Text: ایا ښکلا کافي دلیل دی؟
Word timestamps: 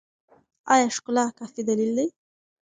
ایا 0.73 0.87
ښکلا 0.95 1.23
کافي 1.37 1.61
دلیل 1.67 1.91
دی؟ 1.97 2.07